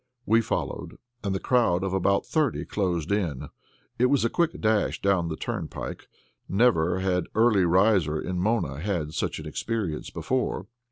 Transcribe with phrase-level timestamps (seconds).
[0.25, 3.49] We followed, and the crowd of about thirty closed in.
[3.99, 6.07] It was a quick dash down that turnpike.
[6.49, 10.65] Never had early riser in Mona had such an experience before.